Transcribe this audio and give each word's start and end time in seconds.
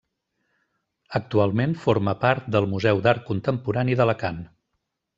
Actualment 1.19 1.77
forma 1.85 2.15
part 2.25 2.49
del 2.57 2.69
Museu 2.75 3.05
d'Art 3.07 3.25
Contemporani 3.31 4.01
d'Alacant. 4.01 4.45